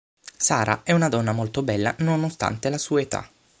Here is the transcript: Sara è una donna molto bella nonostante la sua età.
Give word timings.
Sara 0.39 0.81
è 0.81 0.93
una 0.93 1.09
donna 1.09 1.31
molto 1.31 1.61
bella 1.61 1.93
nonostante 1.99 2.71
la 2.71 2.79
sua 2.79 3.01
età. 3.01 3.29